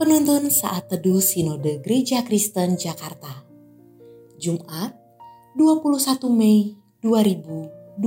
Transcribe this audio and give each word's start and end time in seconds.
Penuntun 0.00 0.48
Saat 0.48 0.88
Teduh 0.88 1.20
Sinode 1.20 1.84
Gereja 1.84 2.24
Kristen 2.24 2.80
Jakarta. 2.80 3.44
Jumat 4.40 4.96
21 5.60 6.24
Mei 6.32 6.72
2021 7.04 8.00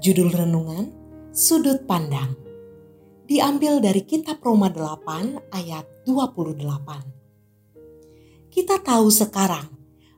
Judul 0.00 0.32
Renungan 0.32 0.88
Sudut 1.36 1.84
Pandang. 1.84 2.32
Diambil 3.28 3.84
dari 3.84 4.08
Kitab 4.08 4.40
Roma 4.40 4.72
8 4.72 5.52
ayat 5.52 5.84
28 6.08 8.48
Kita 8.48 8.80
tahu 8.80 9.12
sekarang 9.12 9.68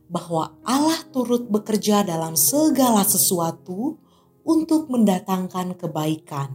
bahwa 0.07 0.63
Allah 0.63 1.03
turut 1.11 1.51
bekerja 1.51 2.07
dalam 2.07 2.39
segala 2.39 3.03
sesuatu 3.03 3.99
untuk 4.47 4.87
mendatangkan 4.95 5.75
kebaikan 5.75 6.55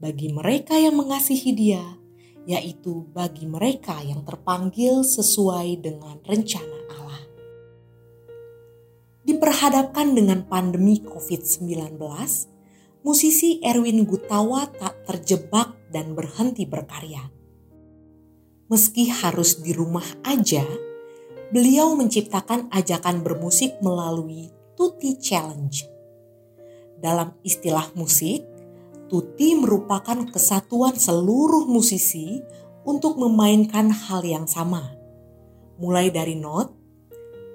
bagi 0.00 0.32
mereka 0.32 0.80
yang 0.80 0.96
mengasihi 0.96 1.52
Dia 1.52 1.99
yaitu 2.48 3.04
bagi 3.12 3.44
mereka 3.44 4.00
yang 4.00 4.24
terpanggil 4.24 5.04
sesuai 5.04 5.80
dengan 5.84 6.16
rencana 6.24 6.78
Allah. 6.96 7.22
Diperhadapkan 9.26 10.16
dengan 10.16 10.48
pandemi 10.48 11.00
COVID-19, 11.04 12.00
musisi 13.04 13.60
Erwin 13.60 14.04
Gutawa 14.08 14.68
tak 14.68 15.04
terjebak 15.04 15.76
dan 15.92 16.16
berhenti 16.16 16.64
berkarya. 16.64 17.28
Meski 18.70 19.10
harus 19.10 19.58
di 19.60 19.74
rumah 19.74 20.06
aja, 20.22 20.62
beliau 21.50 21.98
menciptakan 21.98 22.70
ajakan 22.70 23.26
bermusik 23.26 23.74
melalui 23.82 24.48
Tutti 24.78 25.18
Challenge. 25.18 25.90
Dalam 27.02 27.34
istilah 27.42 27.90
musik, 27.98 28.46
Tuti 29.10 29.58
merupakan 29.58 30.22
kesatuan 30.30 30.94
seluruh 30.94 31.66
musisi 31.66 32.38
untuk 32.86 33.18
memainkan 33.18 33.90
hal 33.90 34.22
yang 34.22 34.46
sama, 34.46 34.94
mulai 35.82 36.14
dari 36.14 36.38
not, 36.38 36.70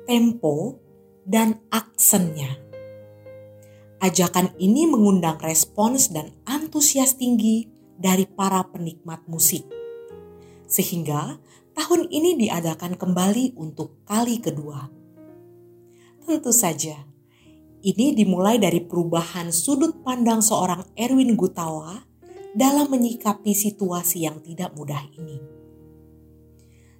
tempo, 0.03 0.84
dan 1.23 1.64
aksennya. 1.72 2.59
Ajakan 4.03 4.52
ini 4.59 4.84
mengundang 4.84 5.39
respons 5.39 6.12
dan 6.12 6.36
antusias 6.44 7.16
tinggi 7.16 7.72
dari 7.95 8.28
para 8.28 8.67
penikmat 8.67 9.23
musik, 9.31 9.64
sehingga 10.67 11.40
tahun 11.72 12.12
ini 12.12 12.36
diadakan 12.36 13.00
kembali 13.00 13.56
untuk 13.56 14.03
kali 14.03 14.44
kedua. 14.44 14.92
Tentu 16.19 16.52
saja, 16.52 17.00
ini 17.86 18.17
dimulai 18.17 18.58
dari 18.58 18.81
perubahan 18.81 19.53
sudut 19.53 20.02
pandang 20.02 20.41
seorang 20.41 20.89
Erwin 20.97 21.38
Gutawa 21.38 22.02
dalam 22.58 22.89
menyikapi 22.89 23.53
situasi 23.53 24.25
yang 24.25 24.41
tidak 24.41 24.73
mudah 24.73 25.05
ini. 25.14 25.38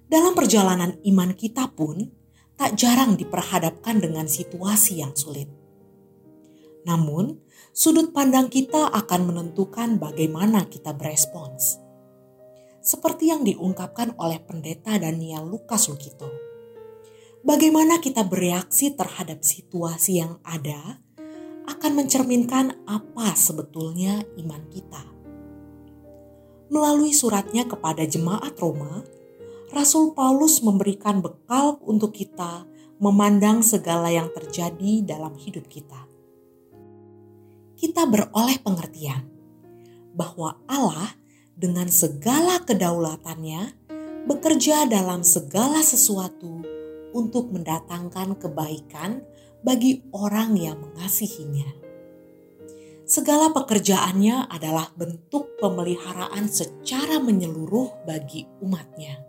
Dalam 0.06 0.38
perjalanan 0.38 0.94
iman 1.02 1.34
kita 1.34 1.74
pun 1.74 2.06
tak 2.54 2.78
jarang 2.78 3.18
diperhadapkan 3.18 3.98
dengan 3.98 4.30
situasi 4.30 5.02
yang 5.02 5.10
sulit. 5.18 5.50
Namun, 6.86 7.42
sudut 7.74 8.14
pandang 8.14 8.46
kita 8.46 8.86
akan 8.94 9.26
menentukan 9.26 9.98
bagaimana 9.98 10.70
kita 10.70 10.94
berespons. 10.94 11.82
Seperti 12.78 13.34
yang 13.34 13.42
diungkapkan 13.42 14.14
oleh 14.22 14.38
pendeta 14.38 14.94
Daniel 15.02 15.50
Lukas 15.50 15.90
Lukito 15.90 16.55
bagaimana 17.46 18.02
kita 18.02 18.26
bereaksi 18.26 18.92
terhadap 18.92 19.46
situasi 19.46 20.18
yang 20.18 20.42
ada 20.42 20.98
akan 21.70 22.02
mencerminkan 22.02 22.74
apa 22.90 23.38
sebetulnya 23.38 24.26
iman 24.42 24.62
kita. 24.68 25.02
Melalui 26.66 27.14
suratnya 27.14 27.62
kepada 27.62 28.02
jemaat 28.02 28.58
Roma, 28.58 29.06
Rasul 29.70 30.18
Paulus 30.18 30.58
memberikan 30.66 31.22
bekal 31.22 31.78
untuk 31.86 32.10
kita 32.18 32.66
memandang 32.98 33.62
segala 33.62 34.10
yang 34.10 34.26
terjadi 34.34 35.06
dalam 35.06 35.38
hidup 35.38 35.70
kita. 35.70 36.10
Kita 37.78 38.08
beroleh 38.10 38.58
pengertian 38.58 39.30
bahwa 40.16 40.58
Allah 40.66 41.14
dengan 41.54 41.86
segala 41.86 42.58
kedaulatannya 42.66 43.86
bekerja 44.26 44.88
dalam 44.90 45.22
segala 45.22 45.84
sesuatu 45.84 46.75
untuk 47.16 47.48
mendatangkan 47.48 48.36
kebaikan 48.36 49.24
bagi 49.64 50.04
orang 50.12 50.52
yang 50.60 50.76
mengasihinya. 50.76 51.66
Segala 53.06 53.54
pekerjaannya 53.54 54.50
adalah 54.50 54.92
bentuk 54.92 55.56
pemeliharaan 55.62 56.50
secara 56.50 57.22
menyeluruh 57.22 58.04
bagi 58.04 58.44
umatnya. 58.60 59.22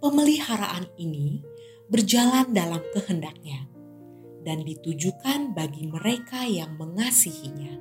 Pemeliharaan 0.00 0.88
ini 0.96 1.42
berjalan 1.90 2.54
dalam 2.54 2.80
kehendaknya 2.94 3.66
dan 4.46 4.62
ditujukan 4.66 5.54
bagi 5.54 5.90
mereka 5.90 6.46
yang 6.46 6.74
mengasihinya. 6.78 7.78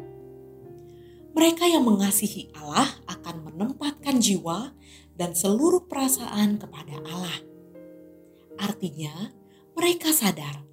Mereka 1.32 1.70
yang 1.70 1.88
mengasihi 1.88 2.52
Allah 2.58 2.90
akan 3.08 3.54
menempatkan 3.54 4.18
jiwa 4.22 4.74
dan 5.14 5.38
seluruh 5.38 5.86
perasaan 5.86 6.58
kepada 6.58 7.02
Allah 7.06 7.51
Artinya, 8.60 9.32
mereka 9.78 10.12
sadar 10.12 10.64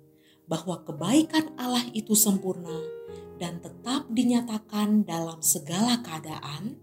bahwa 0.49 0.81
kebaikan 0.83 1.53
Allah 1.61 1.85
itu 1.93 2.17
sempurna 2.17 2.75
dan 3.39 3.63
tetap 3.63 4.09
dinyatakan 4.11 5.07
dalam 5.07 5.39
segala 5.45 6.01
keadaan, 6.03 6.81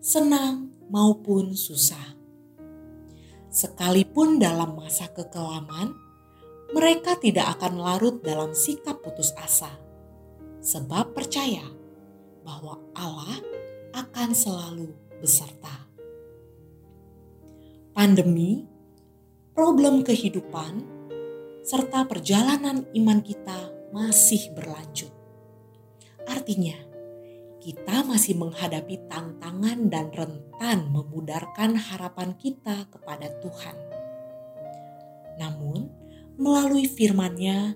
senang 0.00 0.72
maupun 0.88 1.52
susah. 1.52 2.16
Sekalipun 3.50 4.38
dalam 4.38 4.78
masa 4.78 5.10
kekelaman, 5.10 5.92
mereka 6.70 7.18
tidak 7.18 7.58
akan 7.58 7.82
larut 7.82 8.22
dalam 8.22 8.54
sikap 8.54 9.02
putus 9.02 9.34
asa, 9.34 9.74
sebab 10.62 11.10
percaya 11.12 11.66
bahwa 12.46 12.78
Allah 12.94 13.42
akan 13.90 14.30
selalu 14.30 14.94
beserta. 15.18 15.90
Pandemi 17.90 18.69
problem 19.50 20.06
kehidupan, 20.06 20.86
serta 21.66 22.06
perjalanan 22.06 22.86
iman 22.94 23.20
kita 23.20 23.74
masih 23.90 24.54
berlanjut. 24.54 25.10
Artinya, 26.24 26.78
kita 27.60 28.06
masih 28.06 28.38
menghadapi 28.38 29.10
tantangan 29.10 29.90
dan 29.90 30.08
rentan 30.14 30.88
memudarkan 30.88 31.76
harapan 31.76 32.32
kita 32.38 32.86
kepada 32.88 33.28
Tuhan. 33.42 33.76
Namun, 35.36 35.90
melalui 36.38 36.86
firman-Nya, 36.86 37.74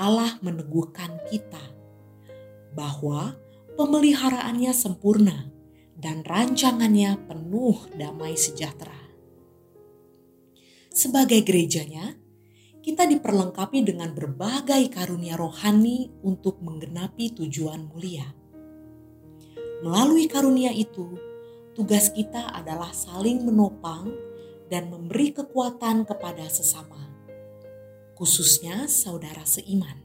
Allah 0.00 0.40
meneguhkan 0.40 1.20
kita 1.28 1.60
bahwa 2.72 3.36
pemeliharaannya 3.76 4.72
sempurna 4.72 5.52
dan 6.00 6.24
rancangannya 6.24 7.20
penuh 7.28 7.76
damai 8.00 8.32
sejahtera 8.32 9.09
sebagai 10.90 11.40
gerejanya, 11.46 12.18
kita 12.80 13.06
diperlengkapi 13.06 13.86
dengan 13.86 14.10
berbagai 14.12 14.90
karunia 14.90 15.38
rohani 15.38 16.10
untuk 16.26 16.58
menggenapi 16.60 17.32
tujuan 17.38 17.86
mulia. 17.92 18.26
Melalui 19.80 20.28
karunia 20.28 20.74
itu, 20.74 21.16
tugas 21.72 22.12
kita 22.12 22.52
adalah 22.52 22.92
saling 22.92 23.46
menopang 23.46 24.12
dan 24.68 24.92
memberi 24.92 25.32
kekuatan 25.32 26.04
kepada 26.04 26.44
sesama, 26.50 27.08
khususnya 28.18 28.90
saudara 28.90 29.44
seiman. 29.44 29.96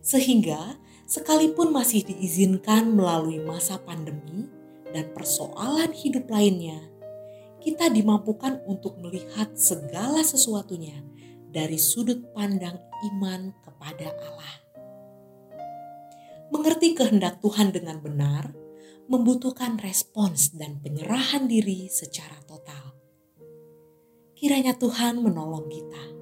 Sehingga, 0.00 0.80
sekalipun 1.04 1.72
masih 1.72 2.04
diizinkan 2.08 2.92
melalui 2.92 3.40
masa 3.40 3.76
pandemi 3.80 4.48
dan 4.92 5.12
persoalan 5.12 5.92
hidup 5.92 6.28
lainnya, 6.32 6.80
kita 7.58 7.90
dimampukan 7.90 8.62
untuk 8.66 8.98
melihat 9.02 9.54
segala 9.58 10.22
sesuatunya 10.22 11.02
dari 11.48 11.76
sudut 11.80 12.30
pandang 12.34 12.78
iman 13.14 13.54
kepada 13.62 14.12
Allah. 14.14 14.54
Mengerti 16.48 16.96
kehendak 16.96 17.44
Tuhan 17.44 17.70
dengan 17.74 18.00
benar 18.00 18.52
membutuhkan 19.08 19.80
respons 19.80 20.52
dan 20.52 20.84
penyerahan 20.84 21.48
diri 21.48 21.88
secara 21.88 22.36
total. 22.44 22.92
Kiranya 24.36 24.76
Tuhan 24.76 25.24
menolong 25.24 25.66
kita 25.66 26.17